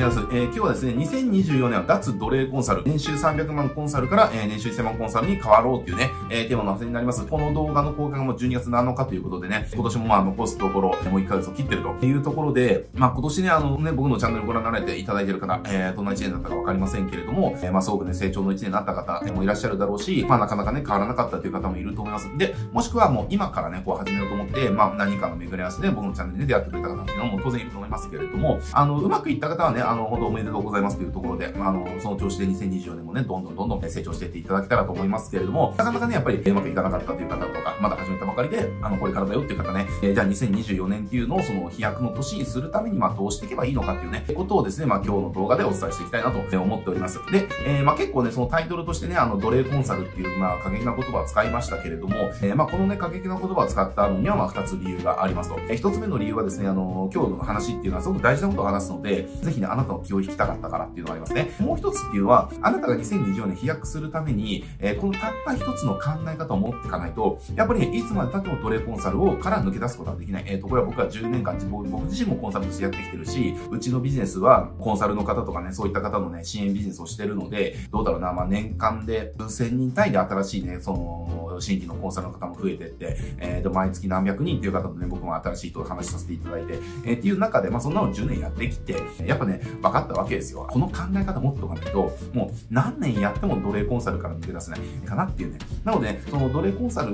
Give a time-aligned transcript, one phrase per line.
[0.00, 0.18] めます。
[0.18, 7.26] えー、今日はですね、2024年は脱奴隷コンサル、年収300万コンサルから、えー、年収1000万コンサルに変わろうっていうね、えー、テーマの発になります。
[7.26, 22.30] この動画の公開がもう12月7日ということでね、今年もまあ残すところ、もう1ヶ月を切ってるというところで、まあ今年ね、あのね、僕のチャンネルご覧になられていただいてる方、えー、どんな1年だったかわかりませんけれども、えー、まあすごくね、成長の1年になった方もいらっしゃるだろうし、まあなかなかね、変わらなかったという方もいると思います。
[22.38, 47.18] で、もしくはもう今からね、こう始めようと思って、まあ何かの巡り合わせで僕のチャンネルで出会ってくれた方っていうのも当然いると思いますけれども、あの、うまくいった方はね、あの、本当おめでとうございますというところで、まあ、あの、その調子で2024年もね、どんどんどんどん成長していっていただけたらと思いますけれども、なかなかね、やっぱりうまくいかなかったという方とか、まだ始めたばかりで、あの、これからだよっていう方ね、えー、じゃあ2024年っていうのをその飛躍の年にするために、まあ、どうしていけばいいのかっていうね、ことをですね、まあ、今日の動画でお伝えしていきたいなと思っております。
[47.32, 55.58] で、えー、まあ、結構ね、そのタイトルとしてね、あの、奴隷コンサルっていう、まあ、過激な言葉を使いましたけれども、えー、まあ、このね、過激な言葉を使ったのには、まあ、二つ理由がありますと。
[55.68, 61.50] えー、一つ目の理由はですね、あの、今日の話っていうのはすごく大事なことを話すので、ぜひね、なたの気を引きたかったからっていうのがありますね。
[61.58, 70.44] もう一つっていうのは、あなたが2024年飛躍するために、えー、このたった一つの考え方を持っていかないと、やっぱりね、いつまで経っても奴隷コンサルをから抜け出すことはできない。
[70.46, 90.66] えっ、ー、と、これは僕は10年間、僕自身もコンサルとしてやってきてるし、うちのビジネスはコンサルの方とかね、そういった方のね、支援ビジネスをしてるので、どうだろうな、まあ年間で数千人単位で新しいね、その、新規のコンサルの方も増えてって、えっ、ー、と、毎月何百人っていう方とね、僕も新しい人と話させていただいて、えー、っていう中で、まあそんなの10年やってきて、やっぱね、分かったわけですよ。
[90.70, 95.58] この考え方持っておかないと、もう何年やっても奴隷コンサルから抜け出せないかなっていうね。
[95.84, 97.12] なので、ね、その奴隷コンサル、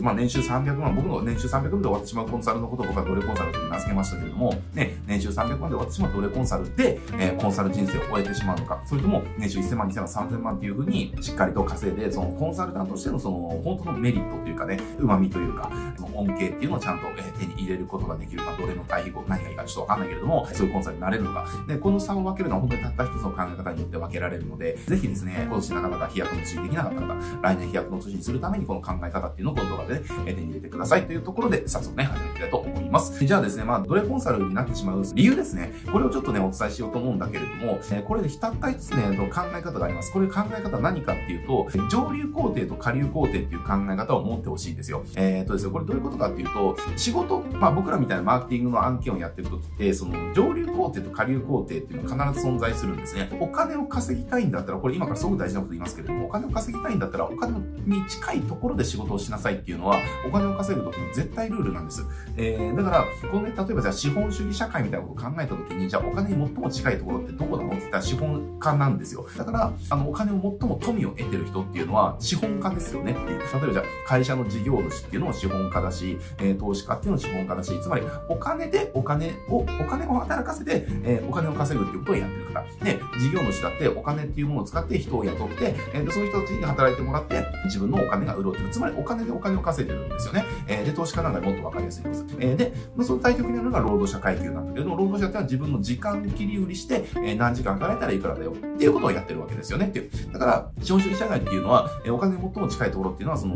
[0.00, 15.70] まあ年収300万、僕の年収300万で終わってしまうコンサルのことを僕は奴隷コンサルと名付けましたけれども、ね、年収300万で終わってしまう奴隷コンサルで、えー、コンサル人生を終えてしまうのか、それとも年収1000万、2000万、3000万っていうふうにしっかりと稼いで、そのコンサルタントとしてのその本当のメリットというかね、旨味というか、
[16.14, 17.06] 恩恵っていうのをちゃんと、
[17.38, 21.46] 手に入れることができるか、どれの対比語、何がいいかちょっとわかんないけれども、そういうコンサルになれるのか。
[21.66, 33.24] で、この差を分けるのは本当にたった一つの考え方によって分けられるので、ぜひですね、今年なかなか飛躍の年にできなかった方、来年飛躍の年にするためにこの考え方っていうのをこの動画でね、手に入れてくださいというところで、早速ね、始めていきたいと思います。
[33.24, 35.72] じゃあですね、まあ、奴隷コンサルになってしまう理由ですね。
[35.90, 40.12] これをちょっとね、お伝えしようと思うんだけれども、えこれでたった一つね、考え方があります。
[40.12, 45.02] これ考え方何かっていうと、上流工程と下流工程っていう考え方を持ってほしいんですよ。
[45.16, 53.28] えー、とですね、これどういうことかっていうと、仕事、まあ僕らみたいなマーケティングの案件をやってる時って、その上流工程と下流工程っていうのが必ず存在するんですね。
[53.40, 59.96] お金を稼ぎたいんだったら、これ今からすごく大事なこと言いますけれども、お金を稼ぎたいんだったら、お金に近いところで仕事をしなさいっていうのは、
[60.26, 62.04] お金を稼ぐ時の絶対ルールなんです。
[62.36, 67.68] えー、だから、このね、例えばじゃあ資本主義社会みたいなことを考えた時に、じゃあお金に最も近いところってどこなの？
[67.68, 69.26] って言ったら資本家なんですよ。
[69.36, 73.38] だから、あの、お金を最も富を得てる人っていうのは資本家ですよねっていう。
[73.38, 82.84] 例えばじゃあ会社の事業主っていうのも資本家だし、えー、投資家っていうのも資本家だし、つまりお金でお金を、お金を働かせて、えー、お金を稼ぐっていうことをやってる方。
[82.84, 88.70] で、事業主だってお金っていうものを使って人を雇って、えー、そういう人たちに働いてもらって、自分のお金が潤ってる。
[88.70, 90.44] つまりお金でお金を稼いでるんですよね。
[90.66, 92.24] えー、で、投資家なんかもっとわかりやすいです。
[92.38, 100.10] えー、で、その対極にあるのが労働者階級なんだけど、労働者ってのは自分の時間切り売りして、えー、何時間働いたらいくらだよっていうことをやってるわけですよねっていう。
[100.32, 103.47] だから、資本主義社会っていうのは、えー、お金に最も近いところっていうのは、その、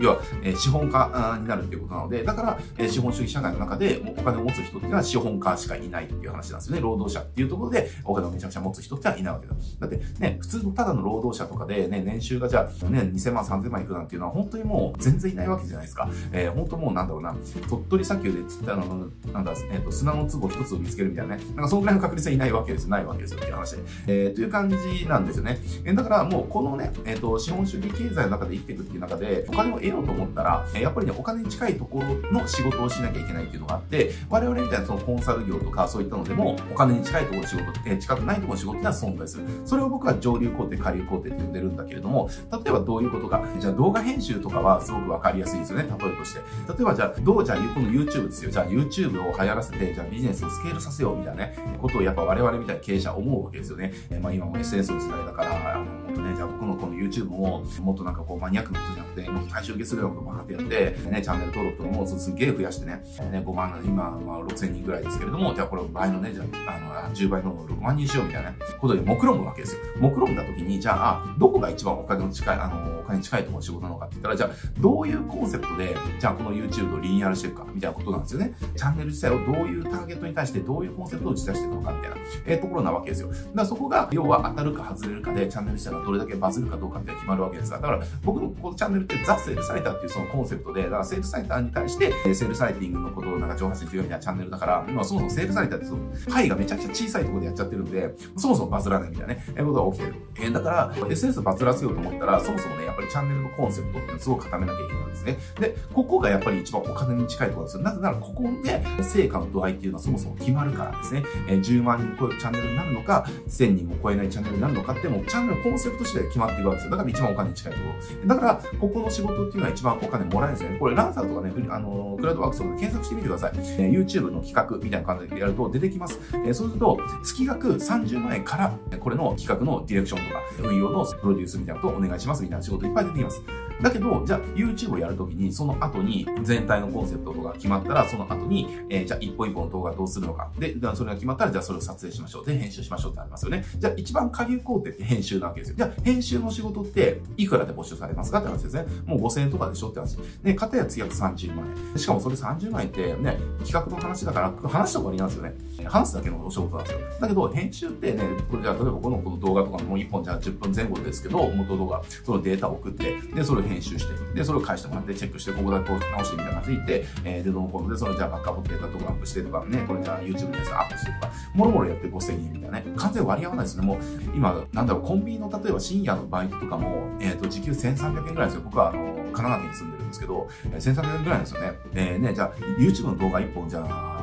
[0.00, 6.82] 要は、え、資本家になるっていうことなので、だから、え、資本主義社会の中でお金を持つ人っていうのは資本家しかいないっていう話なんですよね。
[6.82, 9.54] 労働者っていうところでお金をめちゃくちゃ持つ人ってはいないわけだ。
[9.80, 16.08] だってね、普通のただの労働者とかでね、年収がじゃあね、2000万、3000万いくなんていうのは本当にもう全然いないわけじゃないですか。
[16.32, 17.34] えー、本当もうなんだろうな、
[17.68, 21.42] 鳥取砂丘でつったの、なんだ、えっ、ー、と、砂の壺一つを見つけるみたいなね。
[21.54, 22.90] なんかそのぐらいの確率はいないわけですよ。
[22.90, 23.82] ないわけですよっていう話で。
[24.06, 25.58] えー、という感じなんですよね。
[25.84, 39.44] えー、だからもうこのね、えっ、ー、と、資本主義経済の中で生きていくっていう中で、お金を得ようと思ったら、やっぱりね、お金に近いところの仕事をしなきゃいけないっていうのがあって、我々みたいなそのコンサル業とかそういったのでも、お金に近いところ仕事って、近くないところ仕事ってのは存在する。
[39.64, 43.42] それを僕は上流工程、下流工程って呼んでるんだけれども、例えばどういうことか。
[43.58, 46.40] じゃあ動画編集とかはすごくわかりやすいですよね、例えとして。
[46.68, 48.50] 例えばじゃあ、どうじゃあ、この YouTube ですよ。
[48.50, 53.92] じゃあ YouTube を流行らせて、じゃあビジネスをスケールさせようみたいなね、ことをやっぱ我々みたいな経営者思うわけですよね。
[54.10, 69.80] え、まあ今も SNS の時代だから、あの、ね、じゃあ僕のこの YouTube も、もっとなんかこうマニアックなことじゃなくて、もっと大衆受けするようなことをバーってやって、ね、チャンネル登録とかもすげえ増やしてね、ね5万、今、まあ、6000人ぐらいですけれども、じゃあこれ倍のね、じゃあ、あの、10倍の6万人しようみたいなことで目論むわけですよ。
[69.98, 74.50] 目論んだ時に、じゃあ、どこが一番お金の近い、あの、お金に近いところの仕事なのかって言ったら、じゃあ、
[74.80, 78.54] どういうコンセプトで、じゃあこの YouTube をリニューアルしていくか、みたいなことなんですよね。
[78.76, 82.16] チャンネル自体をどういうターゲットに対してどういうコンセプトを打ち出していくのか、みたいな、
[82.46, 83.28] えー、ところなわけですよ。
[83.28, 100.14] だからそこが、要は当たるか外れるかで、チャンネル自体がどれだけバズるかどうかって決まるわけですが、だから僕のこのチャンネルってザ・セールサイターっていうそのコンセプトで、だからセールサイターに対して、セールサイティングのことをなんか上発に強みたいなチャンネルだから、まあそもそもセールサイターってその、パイがめちゃくちゃ小さいところでやっちゃってるんで、そもそもバズらないみたいなね、えことが起きてる。
[100.36, 105.38] えー、だから、SNS バズらせようと思ったら、そもそもね、やっぱりチャンネルのコンセプトっていうのをすごく固めなきゃいけないですね。
[105.58, 107.82] で、ここがやっぱり一番お金に近いところですよ。
[107.82, 111.22] なぜなら、ここで成果の度合いっていうのはそもそも決まるからですね。
[111.48, 116.90] えー、10万人超えるチャンネルになるのか、1000人も超えないチャンネルになるのかってもうチャンネルコンセプト次第決まっていくわけですよ。
[116.90, 117.84] だから一番お金に近いとこ
[118.22, 118.26] ろ。
[118.26, 120.78] だから、ここの仕事っていうのは一番お金もらえるんですよね。
[120.78, 123.52] これ、ランサーとかね、あの、クラウドワークスとか検索してみてください。
[123.54, 126.18] えー、YouTube の企画みたいな感じでやると出てきます。
[126.34, 133.42] えー、そうすると、月額30万円から、これの企画のディレクションとか、運用のプロデュースみたいなことをお願いしますみたいな仕事いっぱい出てきます。
[133.82, 140.50] だけど、じゃあ YouTube やるときに、その後に全体のコンセプトとか決まったら、その後に、えー、じゃあ一本一本の動画どうするのか。
[140.58, 142.46] で、それが決まったら、じゃあそれを撮影しましょう。
[142.46, 143.64] で、編集しましょうってありますよね。
[143.76, 145.76] じゃあ一番下流工程って編集なわけですよ。
[145.76, 148.86] じゃあ編集の仕事っていくらで募集されますかって話ですね。
[149.06, 150.16] もう5000円とかでしょって話。
[150.42, 151.98] で、片や月約30万円。
[151.98, 155.54] しかもそれ30万円ってね、企画の話だから、話とかになんですよね。
[155.86, 157.00] 話すだけのお仕事なんですよ。
[157.20, 173.86] だけど、編集ってね、これじゃあ例えばこのこの動画とかも1本じゃあ10分前後ですけど、元動画、そのデータを送って、で、それを編集して、で、それを返してもらって、チェックして、ここだけ直してみたいな感じでいって、えー、で、どのコンで、そのじゃあバックアップデータとかアップしてとかね、これじゃあ YouTube でアップしてとか、もろもろやって5000円みたいなね、完全割り合わないですね。
[173.86, 173.98] もう、
[174.34, 178.62] 今、なんだろう、コンビニの例えば深夜のバイトとかも、えっ、ー、と、時給1300円ぐらいですよ。
[178.64, 181.72] 僕は、あの、神奈川県に住んでるんですけど、1300円ぐらいですよね。
[181.94, 184.17] えー、ね、じゃあ、YouTube の動画1本じゃあ、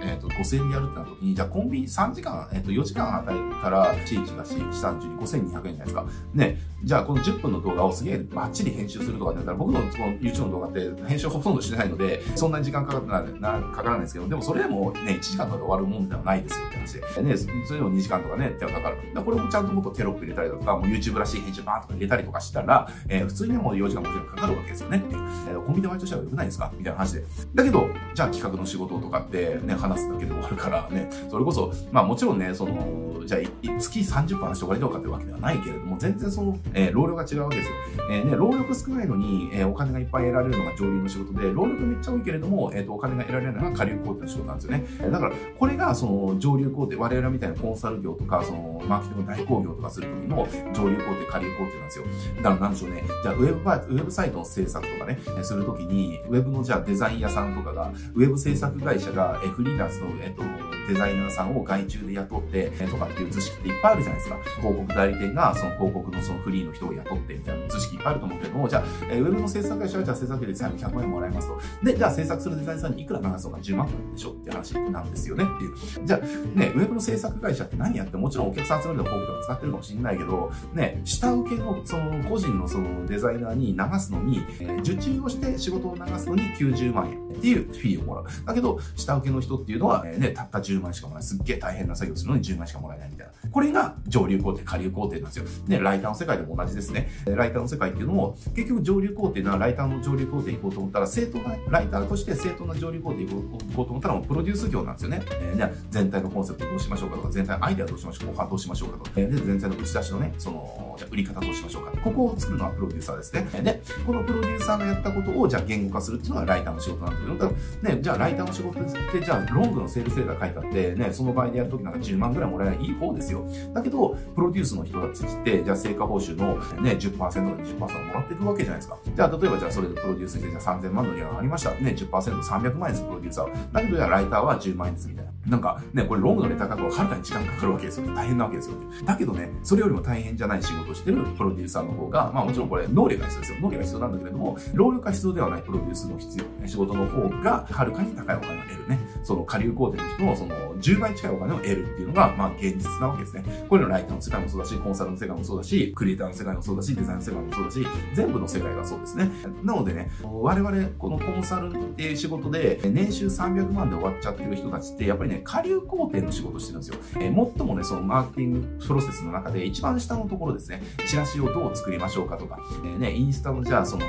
[0.00, 6.06] えっ、ー、と、5000円でやるってなった時に、じゃあコンビニ3時間、えっ、ー、と、4時間あたりから1日が4、32、5200円じゃないですか。
[6.34, 17.22] ね、じゃあこの10分の動画をすげえバッチリ編集するとかって言ったら、僕のこの YouTube の動画って編集ほとんどしてないので、そんなに時間かかってななかからないですけど、でもそれでもね、1時間とかで終わるもんではないですよって話で。
[17.22, 18.96] ね、それでも2時間とかね、手がかかる。
[19.14, 25.14] だこれもちゃんともっとテロップ入れたりとか、もう YouTube らしい編集バーンとか入れたりとかしたら、えー、普通にもう4時間5時間かかるわけですよねって。
[25.14, 26.72] えー、コンビニでバイトしたらよくないですか？
[26.76, 27.24] みたいな話で。
[27.54, 37.74] だけど、じゃあ企画の仕事とかってね、話すだけで終わるからね、それこそ、まあもちろんね、その、じゃあ月30分話して終わりどうかってわけではないけれども、全然その、えー、労力が違うわけですよ。
[38.10, 44.84] えー、ね、労力少ないのに、えー、お金がいっぱい得られるのが上流の仕事で、労力めっちゃ多いけれども、えっ、ー、と、お金が得られるのが下流工程の仕事なんですよね。
[45.10, 52.04] だから、これがその上流工程、我々みたいなコンサル業とか、その、マーケティング代行業とかするときの上流工程、下流工程なんですよ。
[52.36, 53.04] だからなんでしょうね。
[53.22, 60.42] じゃあ、ウェブウェブサイトの制作とかね、するときに、ウェブのじゃあデザイン屋さんとかが、ウェブ制作会社が、えフリーランスの、えっ、と、
[60.88, 64.38] デザイナーさんを外注で雇って、とかっていう図式っていっぱいあるじゃないですか。
[64.60, 71.60] 広告代理店がその広告のそのフリーの人を雇ってみたいな図式いっぱいあると思うけども、じゃあ、え、ウェブの制作会社はじゃあ制作費で最後100万円もらえますと。
[71.82, 76.06] で、じゃあ制作するデザイナーさんにいくら流すのか10万円でしょって話なんですよねっていう。
[76.06, 88.24] じゃあ、ね、ウェブの制作会社って何やってもちろんお客さん集めるの広告とか使ってるかもしれないけど、ね、下請けのその個人のそのデザイナーに流すのに、えー、受注をして仕事を流すのに90万円っていうフィーをもらう。
[88.46, 91.28] だけど、下請けの人っていうのは、えー、ね、たった10万円しかもらえない。
[91.28, 93.32] すっげえ大変な作業するのに10万円しかもらえないみたいな。
[93.50, 95.44] これが上流工程、下流工程なんですよ。
[95.66, 97.08] ね、ライターの世界でも同じですね。
[97.26, 105.22] ライターの世界っていうのも、結局上流工程なライターの上流工程行こうと思ったら、正当な、ライターとして正当な上流工程行こうと思ったら、もうプロデュース業なんですよね。
[105.40, 111.92] えー、じゃあ、全体のコンセプトどうしましょうかとか、全体のアイデアどうしましょうか、後半どうしましょうかとか、えー、で、全体の打ち出しのね、その、じゃ売り方どうしましょうか。
[112.02, 113.46] ここを作るのはプロデューサーですね。
[113.62, 117.50] で、このプロデューサーがやったことを、じゃあ言語化するっていうのがライターの仕事なんだけど、
[117.82, 123.44] ね、じゃあライターの仕事って、じゃあロングのセールスレーター書いたって、ね、その場合でやるときなんか10万ぐらいもらえないいい方ですよ。
[123.72, 128.98] だけど、プロデュースの人たちって、じゃあ成果報酬のね、10%か20%もらっていくわけじゃないですか。
[129.14, 131.70] じゃあ、例えばじゃあそれでプロデュースして、じゃあ3000万の利がありました。
[131.70, 133.56] ね、10%、300万円です、プロデューサーは。
[133.72, 135.32] だけど、じゃあライターは10万円ですみたいな。
[135.46, 138.06] なんかね、これロングのレタ書くははるかに時間かかるわけですよ。
[138.14, 138.76] 大変なわけですよ。
[139.04, 143.58] だけどね、それよりも大変じゃない仕事をしてるプロデューサーの方が、まあもちろんこれ能力が必要ですよ。
[143.60, 149.00] 能力が必要なんだけれども、労力が必要ではないプロデュースの必要、仕事の方がはるかに高いお金を得るね。
[149.22, 153.66] その下流工程の人のその10倍近いお金を得るっていうのが、まあ現実なわけですね。
[153.68, 159.30] これのライターの世界もそうだし、コンサルの世界もそうだし、クリエイターの世界もそうだし、デザインの世界もそうだし、全部の世界がそうですね。
[159.62, 166.96] なのでね、我々このコンサルっていう仕事で、年収300万で終わっちゃってる人たちって、やっぱりね、下流工程の仕事してるんですよ。
[167.16, 174.04] えー、最もね、そのマーケティングプロセスの中で一番下のところですね、チラシをどう作りましょうかとか、えー、ね、インスタのじゃあその、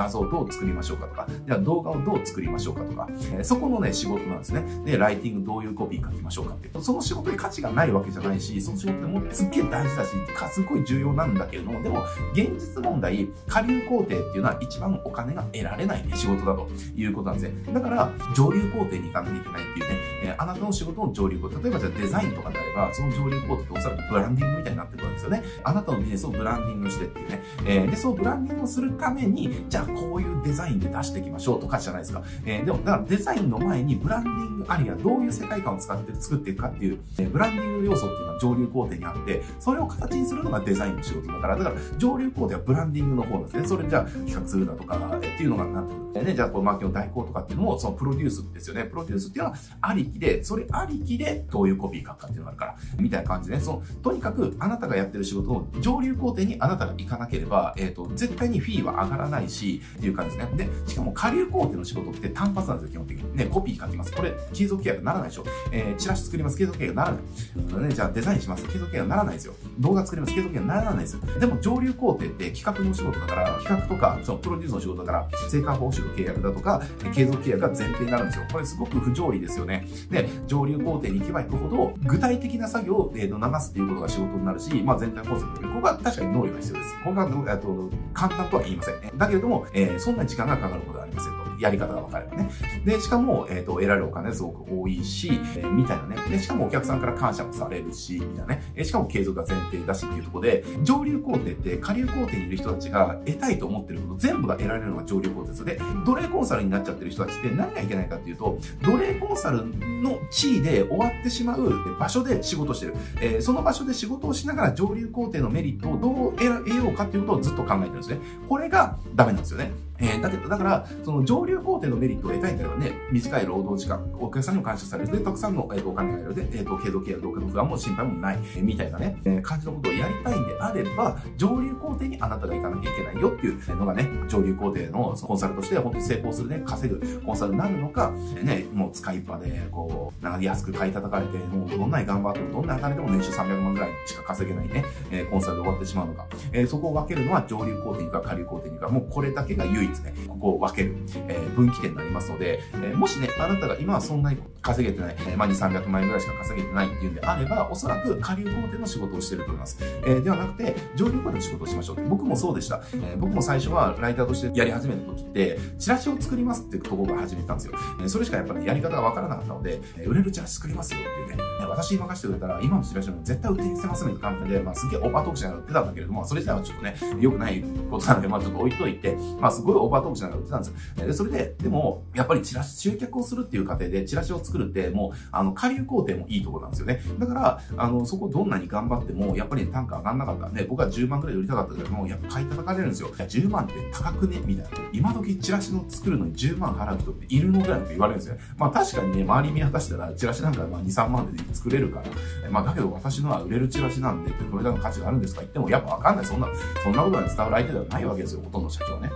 [0.00, 4.64] 画像どう作りましょうかとか、じゃあ動画をどう作りましょうかとか、えー、そこのね、仕事なんですね。
[4.86, 6.82] で、ライティングどういうコピー書きましょうかっていう。
[6.82, 10.10] その仕事に価値がないわけじゃないし、その仕事ってもすっげえ大事だし、
[10.52, 12.02] すごい重要なんだけれども、でも、
[12.32, 16.66] 現実問題、下流工程っていうのは一番お金が得られない、ね、仕事だと
[16.96, 17.74] いうことなんですね。
[17.74, 25.42] だから、上流工程に行かなきゃいけないっていうね、えー、あなたの仕事の上流工程、例えばじゃあデザインとかであれば、その上流工程っておそらくブランディングみたいになってくるわけですよね。
[25.64, 27.42] あなたのビジネスをブランディングしてっていうね。
[27.66, 32.22] えー、で、そうブランディングをするために、じゃあこういうデザインで出していきましょうとかじゃないですか。
[32.44, 43.66] えー、でも、だからデザインの前にブランディングあるいはどういう世界観を使って作っていくかっていう、えー、ブランディング要素っていうのは上流工程にあって、それを形にするのがデザインの仕事だから、だから上流工程はブランディングの方なんですね。
[43.66, 46.00] それじゃあ企画するだとか、えー、っていうのがなってくる。
[46.12, 48.84] ね、じゃあこうマーケの代行とかっていうのも、そのプロデュースですよね。
[48.84, 53.62] プロデュースっていうのはありきで、それありきでどういうコピー書くかっていうのがあるから、みたいな感じでね。
[53.62, 60.64] その、とにかくあなたがやってる仕事の上流工程にあなたが行かなければ、えっ、ー、と、絶対にフィーは上がらないし、っていう感じですね。
[60.64, 63.36] で、しかも下流工程の仕事って単発なんですよ、基本的に。
[63.36, 64.12] ね、コピー書きます。
[64.12, 65.44] これ、継続契約ならないでしょ。
[65.72, 66.56] えー、チラシ作ります。
[66.56, 67.88] 継続契約ならない。
[67.88, 68.64] ね、じゃあデザインします。
[68.66, 69.54] 継続契約ならないですよ。
[69.78, 70.34] 動画作ります。
[70.34, 71.20] 継続契約ならないですよ。
[71.38, 76.82] でも上流工程って企画の仕事だから、企画とか、そのプロデュースの仕事だから、成果報酬の契約だとか、
[77.14, 78.44] 継続契約が前提になるんですよ。
[78.52, 79.86] これすごく不条理ですよね。
[80.10, 83.20] で、上流工程に行けば行くほど、具体的な作業を、流
[83.60, 86.94] すっていうことが仕事になるし、まあ全体コンセプトで、ここは確かに能力が必要です。
[87.04, 89.18] ここが、えっと、簡単とは言いません。
[89.18, 91.39] だけれども、えー、そんな時間がかかることはありません。
[91.60, 92.50] やり方が分かればね。
[92.84, 96.16] で、しかも、えっ、ー、と、得られるお金すごく多いし、えー、みたいなね。
[96.28, 98.72] で、しかもお客さんから感謝もされるし、みたいなね。
[98.74, 105.64] えー、しかも継続が前提だしっていうところで、上流工程って下流工程にいる人たちが得たいと思ってること全部が得られるのが上流工程です。
[105.64, 109.66] で、奴隷コンサルになっちゃってる人たちって何がいけないかっていうと、奴隷コンサル
[110.02, 112.94] の地位で終わってしまう場所で仕事してる。
[113.20, 118.18] えー、その場所で仕事をしながら上流工程のメリットをどう得ようかっていうことをずっと考えてるんですね。
[118.48, 119.89] これがダメなんですよね。
[120.00, 125.12] えー、だけど、だから、その上流工程のメリットを得たいんだけどね、短い労働時間、お客さんにも感謝される。
[125.12, 126.34] で、たくさんの、えー、とお金が得る。
[126.34, 128.38] で、えっ、ー、と、継続ケア、動画の不安も心配もない。
[128.56, 146.26] えー、みたいなね、えー、感じのことをやりたいんであれば、上流工程にあなたが行かなきゃいけないよっていうのがね、上流工程のコンサルとして本当に成功するね、稼ぐコンサルになるのか、ね、もう使いっぱで、こう、なんか安く買い叩かれて、もうどんなに頑張っても、どんなに働いても年収300万ぐらいしか稼げないね、えー、コンサルで終わってしまうのか。
[146.52, 150.96] えー、そこを分けるのは上流工程にか下流工程にか、もうこれだけが唯一ね、ここを分ける、
[151.28, 159.78] えー、分岐点になりますので、えー、もしね、あなたが今はそんなに稼げてない、えー、まあ2、300万円ぐらいしか稼げてないっていうんであれば、おそらく下流工程の仕事をしてると思います。
[160.04, 162.08] えー、ではなくて、上流工程の仕事をしましょう。
[162.08, 162.82] 僕もそうでした。
[162.94, 167.74] えー、僕も最初はライターとしてやり始めた時って、チラシを作りますっていうところから始めたんですよ。
[168.00, 180.68] えー、それしかやっぱりやり方がわからなかったので、えー、売れるチラシ作りますよっていうね、私に任せてくれたら、今のチラシも絶対売ってみせますみたいな感じで、まあすげえオーバートークしながら売ってたんだけれども、それ自体はちょっとね、良くないことなので、まあちょっと置いといて、まあすごいオーバートークしながら売ってたんです
[181.00, 181.06] よ。
[181.06, 187.00] で、それで、でも、やっぱりチラシ、集客をするっていう過程で、チラシを作るって、もう、あの、下流工程もいいところなんですよね。
[187.18, 193.08] だから、あの、そこどんなに頑張っても、やっぱり単価上がんなかったんで、僕は10万くらい売りたかったけども、やっぱ買い叩かれるんですよ。
[193.08, 194.40] いや、10万って高くね？
[194.44, 194.70] みたいな。
[194.92, 198.36] 今時チラシの作るのに10万払う人っているのぐらいって言われるんですよ。
[198.56, 202.02] まあ確かにね、周り見渡したら、チラシなんかまあ2、3万で作れるか
[202.42, 205.40] ら、まあだけど私のは売れるチラシなんで、これだけの価値があるんですか？
[205.40, 206.24] 言っても、やっぱわかんない。
[206.24, 206.48] そんな、
[206.82, 209.10] そんなことに伝わる相手ではないわけですよ、ほとんど社長ね。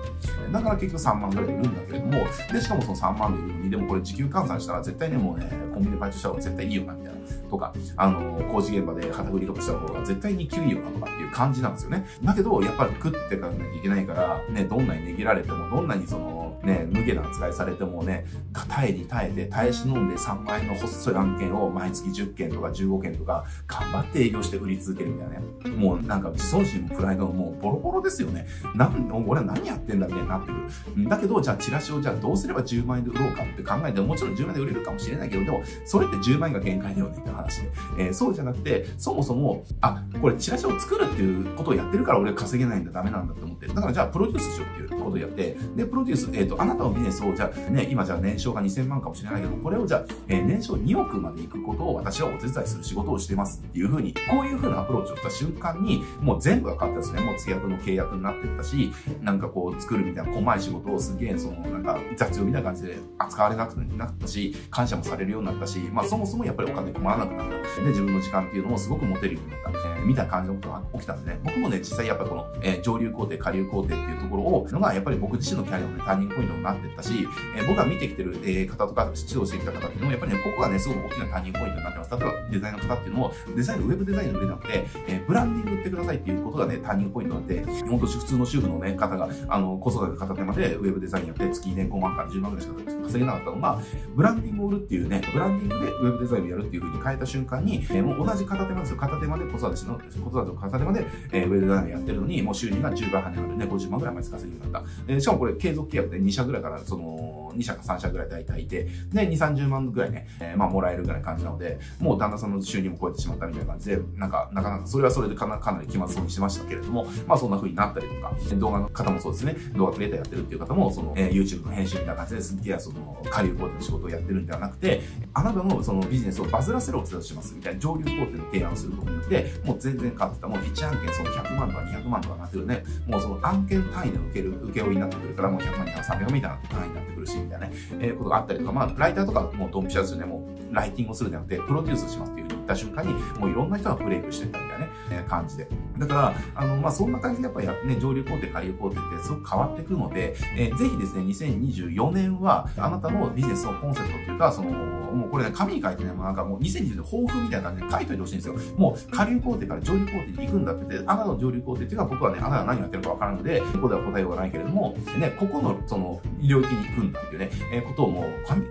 [0.54, 2.12] だから結局3万ぐらいいるんだけれども、
[2.52, 7.20] で、しかもその3万で売るのに、でもこれ時給換算したら絶対ね、もうね、コンビニでバイトした方が絶対いいよな、みたいな。
[7.50, 12.06] とか、あの、工事現場で旗振りとかした方が絶対に給与なとかっていう感じなんですよね。
[12.22, 18.26] だけど、やっぱり食ってかなきゃいけないから、ね、どんなに値切られても、どんなにその、ね、無下な扱いされてもね、
[18.68, 25.76] 耐えに耐えて、耐え忍んで3万円の細い案件を毎月10件とか15件とか、頑張って営業して売り続けるみたいなね。
[25.76, 28.46] もうなんか自尊心もプライドももうボロボロですよね。
[28.74, 31.08] なん、俺は何やってんだみたいになってくる。
[31.08, 37.70] だけど、じゃあチラシをじゃあどうすれば10万円で売ろうかって考えて、ももちろん10万円で売れるかもしれないけど、でも、それって10万円が限界だよねって話で。
[37.98, 43.66] えー、そうじゃなくて、そもそも、あ、これチラシを作るっていうことをやってるから俺稼げないんだ、ダメなんだって思って。
[43.66, 57.20] だからじゃあプロデュースしようっていうことをやって、で、プロデュース、えっ、ー、と、あなたのビジネスを、じゃあね、今じゃあ年商が2000万かもしれないけど、これをじゃあ、えー、年商2億まで行くことを私はお手伝いする仕事をしてますっていうふうに、こういうふうなアプローチをした瞬間に、もう全部が変わったですね。
[57.24, 58.92] もう付き合の契約になってったし、
[59.22, 67.80] なんかこう作るみたいな細い仕事をすげえ、その、なんか雑用みたいな感じで扱われなくなったし、感謝もされるようになったし、まあそもそもやっぱりお金困らなくなった。
[67.80, 69.64] で、自分の時間っていうのもすごく持てるようになった。
[69.74, 71.38] えー、みたいな感じのことが起きたんでね。
[71.44, 82.10] 僕もね、実際やっぱこの、えー、上流工程、下流工程っていうところを、のがやっぱり僕自身のキャリアの、ね、ターニングポイントなってったし、えー、僕が見てきてる、えー、方とか指導してきた方っていうのも、やっぱりね、ここがね、すごく大きなターニングポイントになってます。
[82.10, 92.74] 例えばデザインの方っていうのも、デザインウェブデザインの上なくて、えー、ブランディング売ってくださいっていうことがね、ターニングポイントになって、本当普通の主婦のね、方が、あの、子育て片手までウェブデザインやって月年5万から10万ぐらいしか
[93.04, 93.80] 稼げなかったのが、
[94.14, 98.96] ブランディングを売るっていうね、ブランディングでウェブデザインをやるっていう風に変えた瞬間に、えー、もう同じ片手間ですよ。
[98.96, 104.88] 片手間で子育ての、子育てを片手間で、えー、ウェブデザインをやってるのに、もう収入が10倍跳ね上がるね、50万ぐらい毎月稼げるようになった。
[105.08, 122.54] えー、しかもこれ継続契約で2社ぐらいから、その、2社か3社ぐらい大体いて、で、2、30万ぐらいね、えー、まあ、もらえるぐらい感じなので、もう旦那さんの収入も超えてしまったみたいな感じで、なんか、なかなか、それはそれでかなかなり気まずそうにしてましたけれども、まあ、そんな風になったりとか、動画の方もそうですね、動画クリエイターやってるっていう方も、その、えー、YouTube の編集みたいな感じです。
[122.54, 130.48] っげえ、その、下流工程の仕事をやってるんではなくて、あなたのそのビジネスをバズらせるお手伝いします、みたいな上流工程の提案をすることによって、もう全然変わってた。
[130.48, 137.13] もう1案件その100万とか200万とかなってるね、もうその案件単位で受ける、受け負いになってくるから、もう100万、200万、300万みたいな単位になってくる。
[137.26, 144.92] し、みたいなね、えー、ことがあったりとか、まあ、ライターとかもうドンピシャですよね、もう、ライティングをするんじゃなくて、プロデュースしますっていう言った瞬間に、もういろんな人がブレイクしてったみたいなね、
[145.28, 145.68] 感じで。
[145.98, 158.54] だから、あの、まあ、そんな感じでやっぱりね、上流工程、下流工程ってすごく変わってくるので、えー、ぜひですね、2024年は、あなたのビジネスのコンセプトっていうか、その、もうこれね、紙に書いてね、もうなんかもう2020年抱負みたいな感じで書いといてほしいんですよ。
[158.76, 168.62] もう下流工程から上流工程に行くんだって言って、あなたの上流工程っていうのは僕はね、あなたが何をやってるかわからんので、ここでは答えようがないけれども、ね、ここのその領域に行くんだっていうね、えー、ことをもう紙、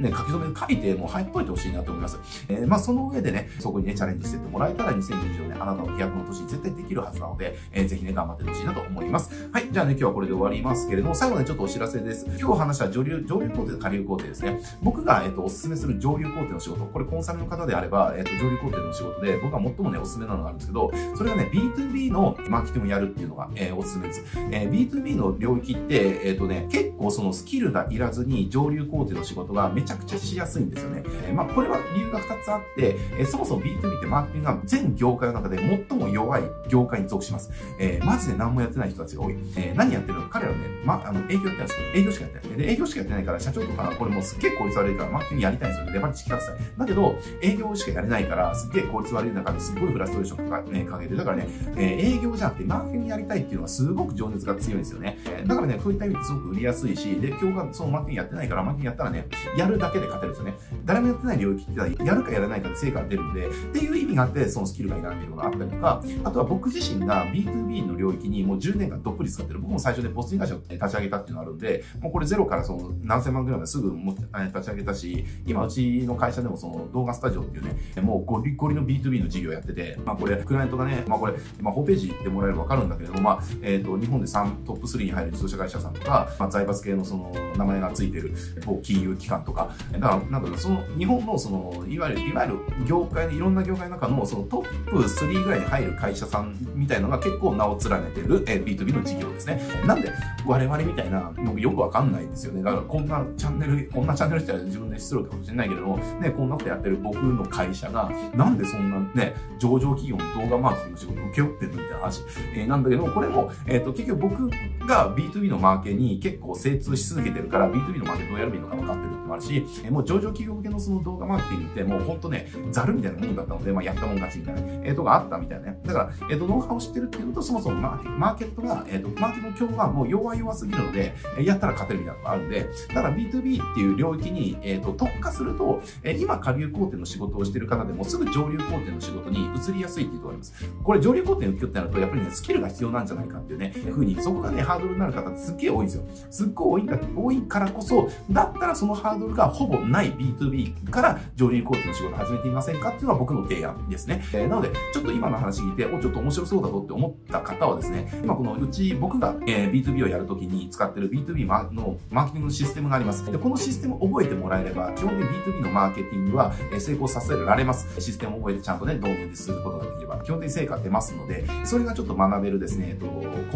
[0.00, 2.18] ね、書き留め書いて、もう入っといてほしいなと思います。
[2.48, 9.48] えー、まあ、その上でね、そこにね、チャレンジしてってもらえたら、2024年、あなたの飛躍の年に絶対できるはずなので、えー、ぜひね、頑張ってほしいなと思います。
[9.52, 12.26] はい、じゃあね、今日はこれで終わりますけれども、最後ね、ちょっとお知らせです。
[12.38, 14.60] 今日話した上流、上流工程と下流工程ですね。
[14.82, 24.24] 僕が、えっ、ー、と、おすすめする上流工程の仕事、これコンサルの方であれば、えっ、と、上流工程の仕事で、僕は最もね、おすすめなのがあるんですけど、それがね、B2B のマーケティングをやるっていうのが、えおすすめです。
[24.50, 31.02] えー B2B の領域って、えっ、とね、結構そのスキルがいらずに上流工程の仕事がめちゃくちゃしやすいんですよね。
[31.28, 37.50] え、まあ、これは理由が2つあって、え、そもそも B2B ってマーケティングが全業界の中で最も弱い業界に属します。
[37.78, 39.36] えー、マジで何もやってない人たちが多い。
[39.56, 41.86] えー、何やってるの彼らはね、ま、あの、営業やってないんですよ。
[41.94, 42.58] 営業しかやってない。
[42.58, 45.92] で、営業しかやってないから、社長とか、これもすっげえ効率悪いから、マーケティングやりたいんですよね。
[45.92, 46.56] レバレッジ効かせたい。
[46.78, 55.18] だけど、営業しかやれないから、すっげえ効率悪い中ですっごいフラストレーションとかね、かけて、だからね、えー、営業じゃなくてマーケティングやりたいっていうのはすごく情熱が強いんですよね。
[55.46, 60.80] だからね、そういった意味ですごく売りやすいし、で、今日がそのマーケティングやってないから、マーケティングやったらね、やるだけで勝てるんですよね。
[60.84, 69.60] 誰もやってない領域って、やるかやらないかで成果が出るので、っていう意味があって、そのスキルがいらないっていうのがあったりとか、あとは僕自身が B2B の領域にもう10年間どっぷり使ってる。
[69.60, 88.34] 僕も最初でポスティン会社を立ち上げたっていうのがあるんで、もうこれゼロからその何千万ぐらいまですぐも立ち上げたし、今うちの会社でもその動画スタジオっていうね、もうゴリゴリの B2B の事業やってて、まあこれ、クライアントがね、まあこれ、まあホームページ行ってもらえればわかるんだけれども、まあ、えっ、ー、と、日本で3、トップ3に入る自動車会社さんとか、まあ財閥系のその名前がついてる
[88.64, 99.60] 某金融機関とか、だから、なんだろう、その日本のその、いわゆる、いわゆる業界のいろんな業界の中のそのトップ3ぐらいに入る会社さんみたいのが結構名を連ねてる、え、B2B の事業ですね。
[99.86, 100.12] なんで
[100.46, 102.62] 我々みたいなのよくわかんないですよね。
[102.62, 112.22] だからこんなチャンネル、こんなチャンネルって自分で失礼かもしれないけども、ね、こんなことやってる僕の会社が、なんでそんなね、上場企業の動画マーケティングの仕事を請け負ってるみたいな話、
[112.54, 114.50] えー、なんだけども、これも、えっ、ー、と、結局僕
[114.86, 125.80] が B2B のマーケに結構精通し続けてるから、B2B のマーケどうやればいいのか分かってるってもあるし、え、もう上場企業向けのその動画マーケティングってもうほんとね、ザルみたいなもんだったので、まあ、やったもん勝ちみたいな、えー、とがあったみたいなね。
[125.84, 140.70] だから、えっ、ー、と、ノウハウを知ってるっていうのと、そもそもマーケマーケットが、えっ、ー、と、マーケットの今日はもう弱弱すぎるので、えやったら勝てるみたいなのがあるんで、だから B2B っていう領域に、えっ、ー、と、特化すると、えー、今、下流工程の仕事をしてる方でも、すぐ上流工程の仕事に移りやすいっていうところあります。
[140.82, 146.04] これ、上流工程の請負ってなると、やっぱりね、スキルが必要なんじゃないかっていうね、ふうに、そこがね、ハードルになる方すっげえ多いんですよ。
[146.30, 154.24] すっごい多いんだ、多いからこそ、だったらそのハードルがほぼない B2B から上流工程の仕事始めてみませんかっていうのは僕の提案ですね。
[154.32, 163.30] えー、なので、ちょっと今の話聞いて、お、ちょっと面白そうだぞって思った方はですね、今このうち僕が、えー、B2B をやるときに使ってる B2B のマーケティングのシステムがあります。
[163.30, 168.00] で、このシステムを覚えてもらえれば、基本的に B2B のマーケティングは成功させられます。
[168.00, 173.06] システムを覚えてちゃんとね、導入することができれば、基本的に成果出ますので、それがちょっと学べるですね、えっと、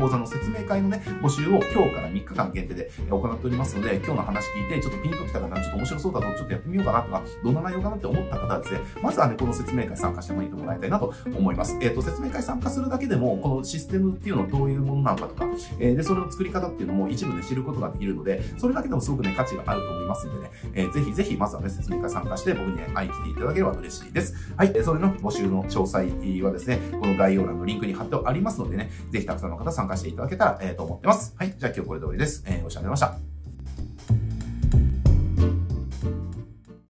[0.00, 11.78] 講座の説明会のね、募集を今日から3日間限定で行っておりますので、今日の話聞いて、ちょっとピンときたかな、面白そうだと、ちょっとやってみようかなとか、どんな内容かなって思った方はですね、まずはね、この説明会参加してもいいともらいたいなと思います。
[11.80, 15.46] えっ、と、説明会参加するだけでも、このシステムっていうのはどういうものなのかとか、
[15.78, 24.34] えー、で、それの作り方っていうのも一部で知ることができるので、それだけでもすごくね、価値があると思いますんでね、えー、ぜひぜひ、まずはね、説明会参加して僕にね、会いに来ていただければ嬉しいです。
[24.56, 26.00] はいえ、それの募集の詳細
[26.42, 31.34] はですね、この概要欄のリンクに貼ってありますのでね、ぜひたくさんの方参加していただけたら、えー、と思ってます。
[31.36, 32.44] はい、じゃあ今日これで終わりです。
[32.46, 34.49] えー、ご視聴ありがとうございました。